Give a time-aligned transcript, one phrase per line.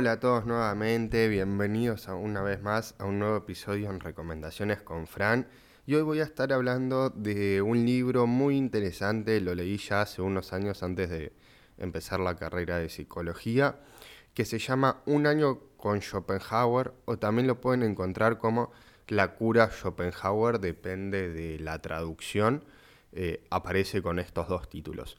[0.00, 5.06] Hola a todos nuevamente, bienvenidos una vez más a un nuevo episodio en Recomendaciones con
[5.06, 5.46] Fran.
[5.84, 10.22] Y hoy voy a estar hablando de un libro muy interesante, lo leí ya hace
[10.22, 11.34] unos años antes de
[11.76, 13.78] empezar la carrera de psicología,
[14.32, 18.72] que se llama Un año con Schopenhauer o también lo pueden encontrar como
[19.06, 22.64] La cura Schopenhauer, depende de la traducción,
[23.12, 25.18] eh, aparece con estos dos títulos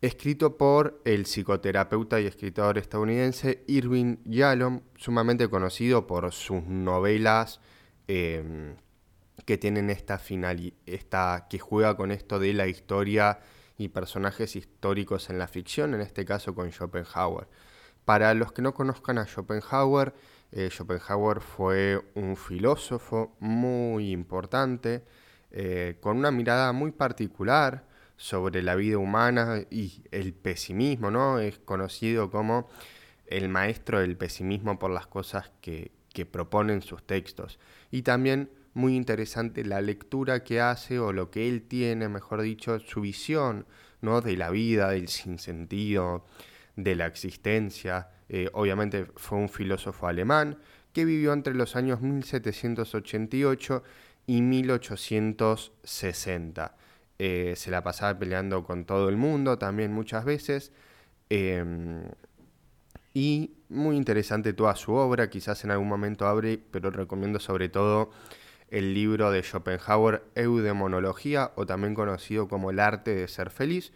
[0.00, 7.60] escrito por el psicoterapeuta y escritor estadounidense Irving Yalom, sumamente conocido por sus novelas
[8.06, 8.76] em,
[9.44, 13.40] que tienen esta final, esta, que juega con esto de la historia
[13.76, 17.48] y personajes históricos en la ficción, en este caso con Schopenhauer.
[18.04, 20.14] Para los que no conozcan a Schopenhauer,
[20.52, 25.04] eh, Schopenhauer fue un filósofo muy importante,
[25.50, 27.87] eh, con una mirada muy particular,
[28.18, 31.38] sobre la vida humana y el pesimismo, ¿no?
[31.38, 32.68] Es conocido como
[33.26, 37.58] el maestro del pesimismo por las cosas que, que proponen sus textos.
[37.90, 42.80] Y también muy interesante la lectura que hace o lo que él tiene, mejor dicho,
[42.80, 43.66] su visión,
[44.00, 44.20] ¿no?
[44.20, 46.26] De la vida, del sinsentido,
[46.74, 48.08] de la existencia.
[48.28, 50.58] Eh, obviamente fue un filósofo alemán
[50.92, 53.84] que vivió entre los años 1788
[54.26, 56.74] y 1860.
[57.18, 60.72] Eh, se la pasaba peleando con todo el mundo también muchas veces.
[61.30, 62.02] Em,
[63.14, 68.10] y muy interesante toda su obra, quizás en algún momento abre, pero recomiendo sobre todo
[68.70, 73.92] el libro de Schopenhauer, Eudemonología, o también conocido como El arte de ser feliz,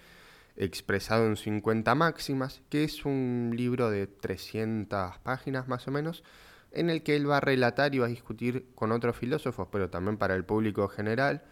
[0.56, 6.24] expresado en 50 máximas, que es un libro de 300 páginas más o menos,
[6.72, 9.90] en el que él va a relatar y va a discutir con otros filósofos, pero
[9.90, 11.44] también para el público general,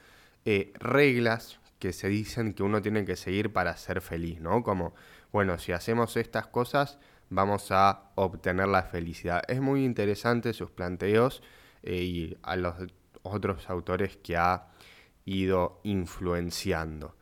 [0.44, 4.62] eh, reglas que se dicen que uno tiene que seguir para ser feliz, ¿no?
[4.62, 4.94] Como,
[5.32, 6.98] bueno, si hacemos estas cosas,
[7.30, 9.42] vamos a obtener la felicidad.
[9.48, 11.42] Es muy interesante sus planteos
[11.82, 12.74] eh, y a los
[13.22, 14.68] otros autores que ha
[15.24, 17.16] ido influenciando.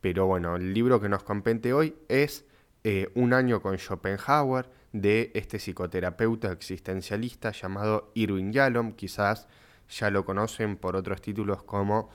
[0.00, 2.46] Pero bueno, el libro que nos compete hoy es
[2.84, 8.92] eh, Un año con Schopenhauer de este psicoterapeuta existencialista llamado Irwin Yalom.
[8.92, 9.48] Quizás
[9.88, 12.10] ya lo conocen por otros títulos como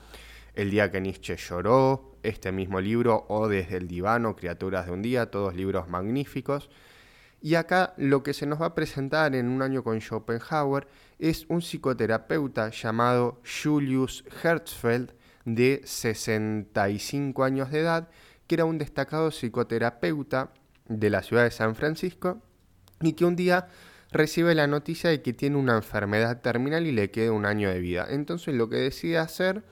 [0.60, 5.00] el día que Nietzsche lloró, este mismo libro, o Desde el divano, Criaturas de un
[5.00, 6.68] día, todos libros magníficos.
[7.40, 10.86] Y acá lo que se nos va a presentar en un año con Schopenhauer
[11.18, 15.14] es un psicoterapeuta llamado Julius Herzfeld,
[15.46, 18.10] de 65 años de edad,
[18.46, 20.52] que era un destacado psicoterapeuta
[20.88, 22.42] de la ciudad de San Francisco
[23.00, 23.68] y que un día
[24.12, 27.80] recibe la noticia de que tiene una enfermedad terminal y le queda un año de
[27.80, 28.06] vida.
[28.10, 29.64] Entonces lo que decide hacer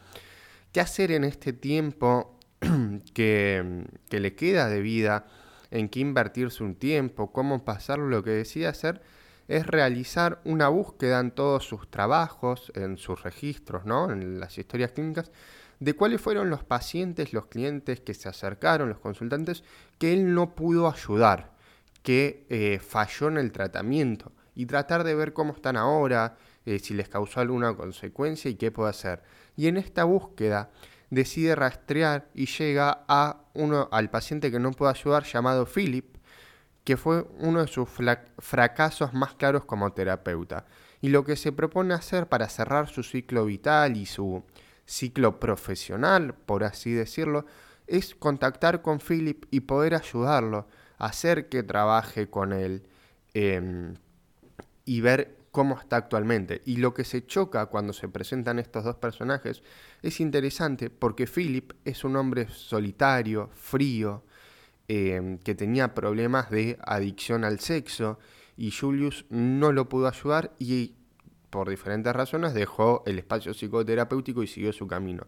[0.72, 2.38] qué hacer en este tiempo
[3.14, 5.26] que, le queda de vida,
[5.70, 9.02] en qué invertirse un tiempo, cómo pasarlo, lo que decide hacer
[9.48, 14.12] es realizar una búsqueda en todos sus trabajos, en sus registros, ¿no?
[14.12, 15.30] en las historias clínicas,
[15.80, 19.64] de cuáles fueron los pacientes, los clientes que se acercaron, los consultantes,
[19.98, 21.52] que él no pudo ayudar,
[22.02, 26.36] que eh, falló en el tratamiento, y tratar de ver cómo están ahora,
[26.66, 29.22] eh, si les causó alguna consecuencia y qué puede hacer.
[29.58, 30.70] Y en esta búsqueda
[31.10, 36.16] decide rastrear y llega a uno, al paciente que no puede ayudar llamado Philip,
[36.84, 37.88] que fue uno de sus
[38.38, 40.64] fracasos más claros como terapeuta.
[41.00, 44.44] Y lo que se propone hacer para cerrar su ciclo vital y su
[44.86, 47.44] ciclo profesional, por así decirlo,
[47.88, 52.86] es contactar con Philip y poder ayudarlo, hacer que trabaje con él
[53.34, 53.96] em,
[54.84, 56.62] y ver cómo está actualmente.
[56.66, 59.64] Y lo que se choca cuando se presentan estos dos personajes
[60.02, 64.22] es interesante porque Philip es un hombre solitario, frío,
[64.86, 68.20] em, que tenía problemas de adicción al sexo
[68.56, 70.94] y Julius no lo pudo ayudar y
[71.50, 75.26] por diferentes razones dejó el espacio psicoterapéutico y siguió su camino.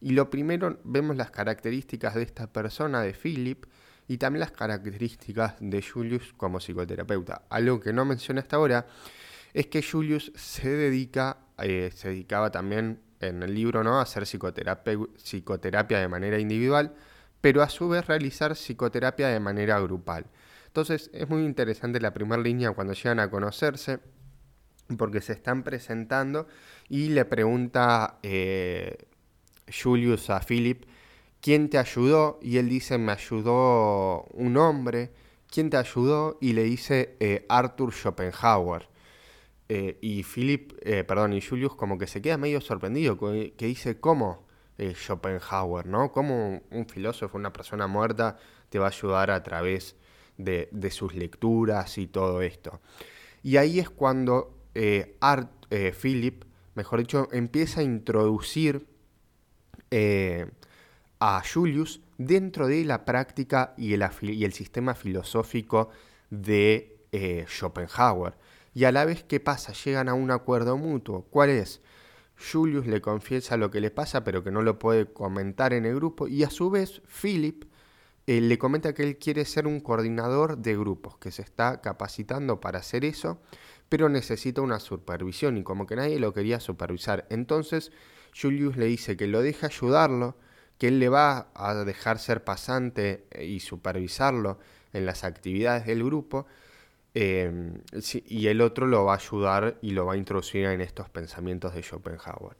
[0.00, 3.64] Y lo primero, vemos las características de esta persona, de Philip,
[4.08, 7.42] y también las características de Julius como psicoterapeuta.
[7.48, 8.86] Algo que no mencioné hasta ahora
[9.54, 13.98] es que Julius se dedica, eh, se dedicaba también en el libro ¿no?
[13.98, 16.94] a hacer psicoterapia de manera individual,
[17.40, 20.26] pero a su vez realizar psicoterapia de manera grupal.
[20.66, 24.00] Entonces es muy interesante la primera línea cuando llegan a conocerse,
[24.96, 26.46] porque se están presentando
[26.88, 28.96] y le pregunta eh,
[29.70, 30.84] Julius a Philip,
[31.40, 32.38] ¿quién te ayudó?
[32.42, 35.12] Y él dice, me ayudó un hombre.
[35.50, 36.36] ¿Quién te ayudó?
[36.40, 38.87] Y le dice eh, Arthur Schopenhauer.
[39.68, 44.00] Eh, y Philip, eh, perdón, y Julius como que se queda medio sorprendido, que dice,
[44.00, 44.46] ¿cómo
[44.78, 46.10] eh, Schopenhauer, no?
[46.10, 48.38] ¿Cómo un filósofo, una persona muerta,
[48.70, 49.94] te va a ayudar a través
[50.38, 52.80] de, sus lecturas y todo esto?
[53.42, 54.54] Y ahí es cuando
[55.20, 55.50] Art,
[56.00, 56.44] Philip,
[56.74, 58.86] mejor dicho, empieza a introducir
[61.20, 65.90] a Julius dentro de la práctica y el sistema filosófico
[66.30, 67.00] de
[67.48, 68.34] Schopenhauer.
[68.74, 69.72] Y a la vez, ¿qué pasa?
[69.72, 71.26] Llegan a un acuerdo mutuo.
[71.30, 71.80] ¿Cuál es?
[72.52, 75.94] Julius le confiesa lo que le pasa, pero que no lo puede comentar en el
[75.94, 76.28] grupo.
[76.28, 77.64] Y a su vez, Philip
[78.26, 82.80] le comenta que él quiere ser un coordinador de grupos, que se está capacitando para
[82.80, 83.40] hacer eso,
[83.88, 87.26] pero necesita una supervisión y como que nadie lo quería supervisar.
[87.30, 87.90] Entonces
[88.38, 90.36] Julius le dice que lo deje ayudarlo,
[90.76, 94.58] que él le va a dejar ser pasante eh, y supervisarlo
[94.92, 96.46] en las actividades del grupo,
[97.20, 97.80] em,
[98.26, 101.74] y el otro lo va a ayudar y lo va a introducir en estos pensamientos
[101.74, 102.56] de Schopenhauer.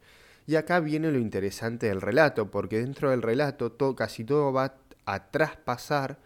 [0.48, 4.74] Y acá viene lo interesante del relato, porque dentro del relato todo, casi todo va
[5.06, 6.18] a traspasar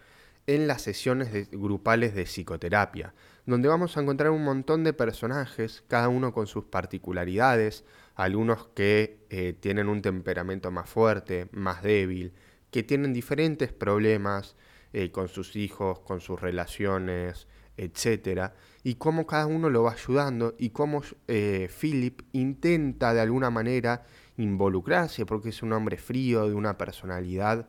[0.46, 3.14] en las sesiones grupales de psicoterapia,
[3.44, 9.18] donde vamos a encontrar un montón de personajes, cada uno con sus particularidades, algunos que
[9.28, 12.32] eh, tienen un temperamento más fuerte, más débil,
[12.70, 14.56] que tienen diferentes problemas
[14.92, 17.46] eh, con sus hijos, con sus relaciones,
[17.76, 18.52] etc.
[18.82, 24.04] Y cómo cada uno lo va ayudando y cómo eh, Philip intenta de alguna manera
[24.36, 27.68] involucrarse, porque es un hombre frío, de una personalidad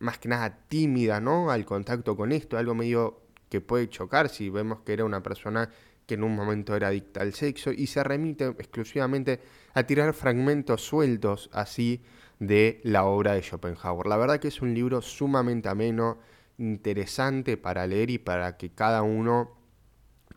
[0.00, 1.50] más que nada tímida, ¿no?
[1.52, 5.70] Al contacto con esto, algo medio que puede chocar si vemos que era una persona
[6.06, 9.40] que en un momento era adicta al sexo y se remite exclusivamente
[9.74, 12.02] a tirar fragmentos sueltos así
[12.40, 14.06] de la obra de Schopenhauer.
[14.06, 16.18] La verdad que es un libro sumamente ameno,
[16.58, 19.56] interesante para leer y para que cada uno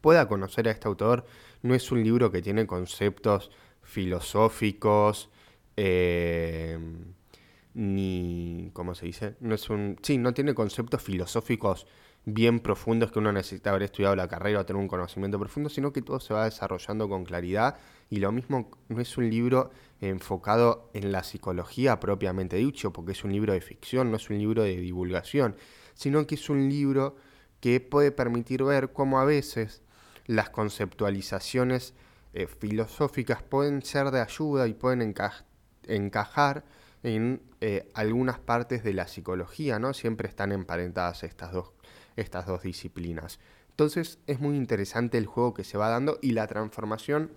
[0.02, 1.26] pueda conocer a este autor.
[1.62, 3.52] No es un libro que tiene conceptos
[3.82, 5.30] filosóficos,
[5.78, 6.78] eh,
[7.74, 9.36] ni, ¿cómo se dice?
[9.40, 11.88] No es un, sí, no tiene conceptos filosóficos
[12.26, 15.94] bien profundos que uno necesita haber estudiado la carrera o tener un conocimiento profundo, sino
[15.94, 17.78] que todo se va desarrollando con claridad
[18.10, 19.72] y lo mismo no es un libro
[20.02, 24.40] enfocado en la psicología propiamente dicho, porque es un libro de ficción, no es un
[24.40, 25.56] libro de divulgación,
[25.96, 27.16] sino que es un libro
[27.60, 29.82] que puede permitir ver cómo a veces
[30.28, 31.94] las conceptualizaciones
[32.34, 35.16] eh, filosóficas pueden ser de ayuda y pueden
[35.88, 36.66] encajar
[37.02, 39.94] en eh, algunas partes de la psicología, ¿no?
[39.94, 41.72] Siempre están emparentadas estas dos,
[42.16, 43.40] estas dos disciplinas.
[43.70, 47.32] Entonces es muy interesante el juego que se va dando y la transformación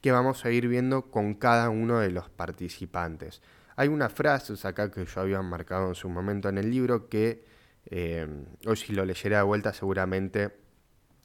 [0.00, 3.42] que vamos a ir viendo con cada uno de los participantes.
[3.76, 7.44] Hay una frase acá que yo había marcado en su momento en el libro que
[7.90, 8.26] eh,
[8.66, 10.56] hoy si lo leyera de vuelta seguramente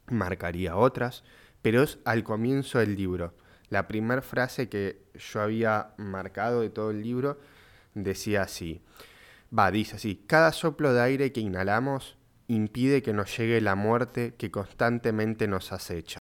[0.08, 1.24] marcaría otras,
[1.62, 3.34] pero es al comienzo del libro.
[3.68, 7.40] La primera frase que yo había marcado de todo el libro
[7.94, 8.82] decía así,
[9.56, 12.16] va, dice así, cada soplo de aire que inhalamos
[12.48, 16.18] impide que nos llegue la muerte que constantemente nos acecha.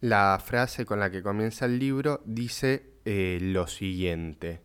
[0.00, 4.63] La frase con la que comienza el libro dice eh, lo siguiente.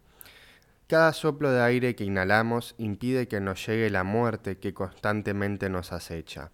[0.89, 5.94] Cada soplo de aire que inhalamos impide que nos llegue la muerte que constantemente nos
[5.94, 6.50] acecha.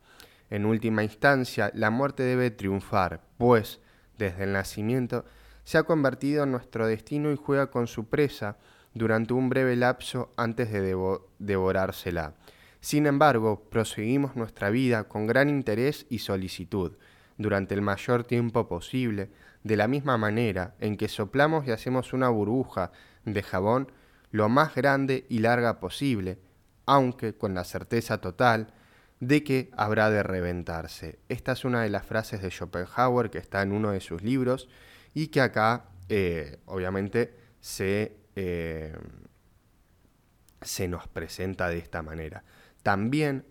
[0.49, 3.79] En última instancia, la muerte debe triunfar, pues,
[4.17, 5.23] desde el nacimiento,
[5.63, 8.57] se ha convertido en nuestro destino y juega con su presa
[8.93, 10.97] durante un breve lapso antes de
[11.39, 12.33] devorársela.
[12.81, 16.91] Sin embargo, proseguimos nuestra vida con gran interés y solicitud,
[17.37, 19.29] durante el mayor tiempo posible,
[19.63, 22.91] de la misma manera en que soplamos y hacemos una burbuja
[23.23, 23.87] de jabón
[24.35, 26.39] lo más grande y larga posible,
[26.85, 28.73] aunque con la certeza total
[29.19, 31.19] de que habrá de reventarse.
[31.29, 34.67] Esta es una de las frases de Schopenhauer que está en uno de sus libros
[35.13, 38.93] y que acá, eh, obviamente, se eh,
[40.65, 42.43] se nos presenta de esta manera.
[42.83, 43.45] También,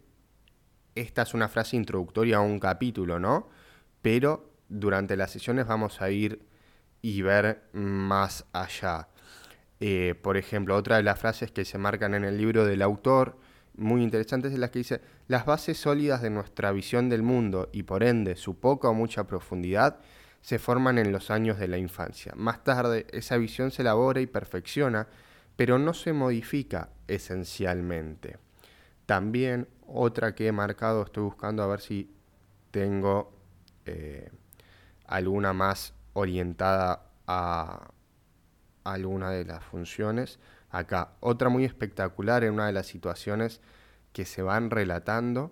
[0.94, 3.48] esta es una frase introductoria a un capítulo, ¿no?
[4.02, 6.46] Pero durante las sesiones vamos a ir
[7.00, 9.08] y ver más allá.
[9.86, 13.36] Eh, por ejemplo, otra de las frases que se marcan en el libro del autor,
[13.76, 17.82] muy interesantes, es la que dice, las bases sólidas de nuestra visión del mundo y
[17.82, 19.98] por ende su poca o mucha profundidad
[20.40, 22.32] se forman en los años de la infancia.
[22.34, 25.06] Más tarde, esa visión se elabora y perfecciona,
[25.54, 28.38] pero no se modifica esencialmente.
[29.04, 32.10] También otra que he marcado, estoy buscando a ver si
[32.70, 33.34] tengo
[33.84, 34.30] eh,
[35.04, 37.90] alguna más orientada a
[38.84, 40.38] alguna de las funciones.
[40.70, 43.60] Acá, otra muy espectacular en una de las situaciones
[44.12, 45.50] que se van relatando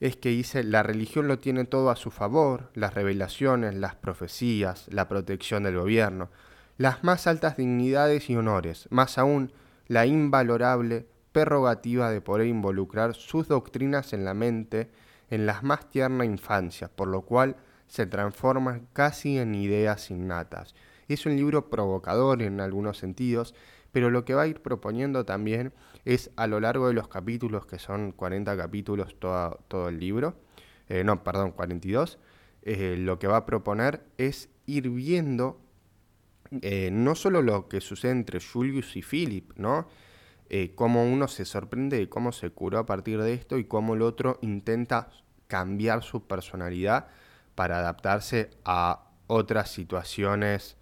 [0.00, 4.86] es que dice, la religión lo tiene todo a su favor, las revelaciones, las profecías,
[4.92, 6.30] la protección del gobierno,
[6.76, 9.52] las más altas dignidades y honores, más aún
[9.86, 14.90] la invalorable prerrogativa de poder involucrar sus doctrinas en la mente
[15.30, 20.74] en las más tierna infancia, por lo cual se transforman casi en ideas innatas.
[21.08, 23.54] Es un libro provocador en algunos sentidos,
[23.92, 25.72] pero lo que va a ir proponiendo también
[26.04, 30.34] es a lo largo de los capítulos, que son 40 capítulos todo, todo el libro,
[30.88, 32.18] eh, no, perdón, 42,
[32.62, 35.60] eh, lo que va a proponer es ir viendo
[36.62, 39.88] eh, no solo lo que sucede entre Julius y Philip, ¿no?
[40.76, 44.02] cómo uno se sorprende de cómo se curó a partir de esto y cómo el
[44.02, 45.08] otro intenta
[45.48, 47.08] cambiar su personalidad
[47.56, 50.76] para adaptarse a otras situaciones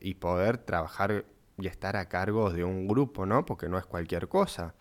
[0.00, 1.24] y poder trabajar
[1.58, 3.44] y estar a cargo de un grupo, ¿no?
[3.46, 4.74] Porque no es cualquier cosa.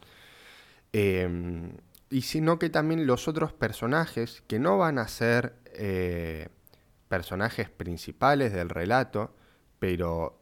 [0.94, 1.74] Em,
[2.10, 6.50] y sino que también los otros personajes, que no van a ser eh,
[7.08, 9.36] personajes principales del relato,
[9.80, 10.40] pero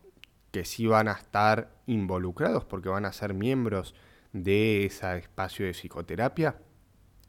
[0.52, 3.96] que sí van a estar involucrados porque van a ser miembros
[4.34, 6.58] de ese espacio de psicoterapia,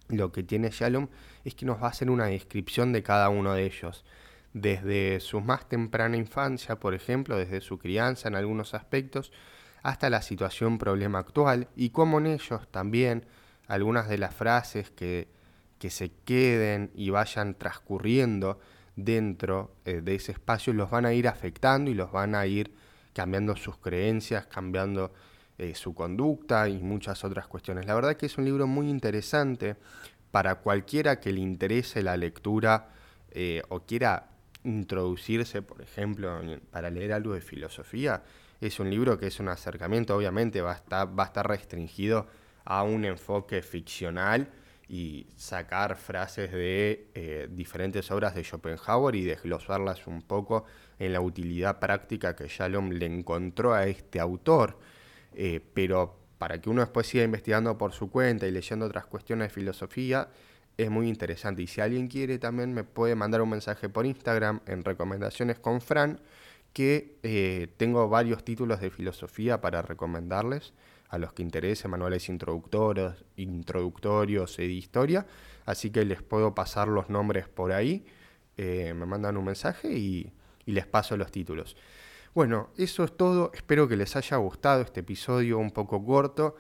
[0.08, 1.08] lo que tiene Shalom
[1.44, 4.04] es que nos va a hacer una descripción de cada uno de ellos
[4.60, 9.32] desde su más temprana infancia, por ejemplo, desde su crianza en algunos aspectos,
[9.82, 13.24] hasta la situación problema actual y cómo en ellos también
[13.66, 15.28] algunas de las frases que,
[15.78, 18.58] que se queden y vayan transcurriendo
[18.96, 22.74] dentro eh, de ese espacio los van a ir afectando y los van a ir
[23.12, 25.12] cambiando sus creencias, cambiando
[25.56, 27.86] eh, su conducta y muchas otras cuestiones.
[27.86, 29.76] La verdad que es un libro muy interesante
[30.30, 32.88] para cualquiera que le interese la lectura
[33.30, 34.28] eh, o quiera
[34.64, 38.22] introducirse, por ejemplo, para leer algo de filosofía,
[38.60, 42.26] es un libro que es un acercamiento, obviamente va a estar, va a estar restringido
[42.64, 44.48] a un enfoque ficcional
[44.88, 50.64] y sacar frases de eh, diferentes obras de Schopenhauer y desglosarlas un poco
[50.98, 54.78] en la utilidad práctica que Shalom le encontró a este autor.
[55.34, 59.48] Eh, pero para que uno después siga investigando por su cuenta y leyendo otras cuestiones
[59.48, 60.28] de filosofía,
[60.78, 61.60] es muy interesante.
[61.62, 65.80] Y si alguien quiere también me puede mandar un mensaje por Instagram en recomendaciones con
[65.80, 66.20] Fran,
[66.72, 70.72] que eh, tengo varios títulos de filosofía para recomendarles
[71.08, 75.26] a los que interese, manuales introductorios, introductorios de historia.
[75.66, 78.06] Así que les puedo pasar los nombres por ahí.
[78.56, 80.32] Eh, me mandan un mensaje y,
[80.64, 81.76] y les paso los títulos.
[82.34, 83.50] Bueno, eso es todo.
[83.52, 86.54] Espero que les haya gustado este episodio un poco corto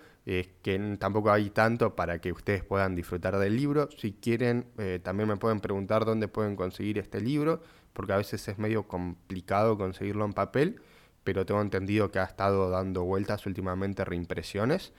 [0.62, 3.88] que tampoco hay tanto para que ustedes puedan disfrutar del libro.
[3.96, 7.62] Si quieren, eh, también me pueden preguntar dónde pueden conseguir este libro,
[7.94, 10.82] porque a veces es medio complicado conseguirlo en papel,
[11.24, 14.92] pero tengo entendido que ha estado dando vueltas últimamente reimpresiones.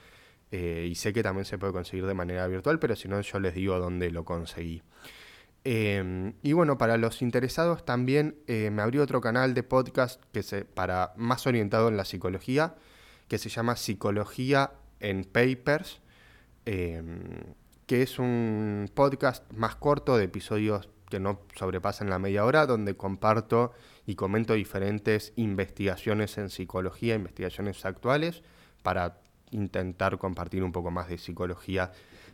[0.50, 3.38] Eh, y sé que también se puede conseguir de manera virtual, pero si no, yo
[3.38, 4.82] les digo dónde lo conseguí.
[5.62, 10.42] Em, y bueno, para los interesados también eh, me abrió otro canal de podcast que
[10.42, 12.74] se, para más orientado en la psicología,
[13.28, 16.00] que se llama Psicología en Papers,
[16.64, 17.54] em,
[17.86, 22.96] que es un podcast más corto de episodios que no sobrepasan la media hora, donde
[22.96, 23.72] comparto
[24.06, 28.42] y comento diferentes investigaciones en psicología, investigaciones actuales,
[28.82, 29.18] para
[29.50, 31.90] intentar compartir un poco más de psicología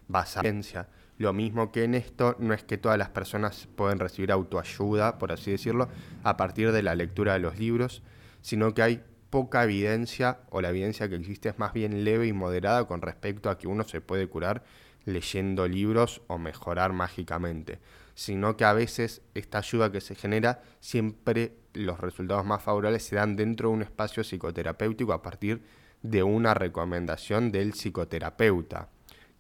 [0.09, 0.89] basada en ciencia.
[1.19, 5.33] Lo mismo que en esto, no es que todas las personas pueden recibir autoayuda, por
[5.33, 5.89] así decirlo,
[6.23, 8.03] a partir de la lectura de los libros,
[8.43, 12.33] sino que hay poca evidencia o la evidencia que existe es más bien leve y
[12.33, 14.65] moderada con respecto a que uno se puede curar
[15.05, 17.79] leyendo libros o mejorar mágicamente,
[18.15, 23.17] sino que a veces esta ayuda que se genera siempre los resultados más favorables se
[23.17, 25.63] dan dentro de un espacio psicoterapéutico a partir
[26.03, 28.89] de una recomendación del psicoterapeuta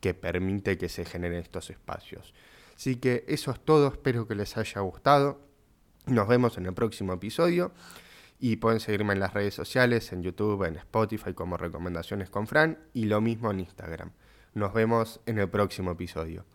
[0.00, 2.34] que permite que se generen estos espacios.
[2.76, 5.40] Así que eso es todo, espero que les haya gustado.
[6.06, 7.72] Nos vemos en el próximo episodio.
[8.38, 12.78] Y pueden seguirme en las redes sociales, en YouTube, en Spotify como Recomendaciones con Fran
[12.94, 14.12] y lo mismo en Instagram.
[14.54, 16.46] Nos vemos en el próximo episodio.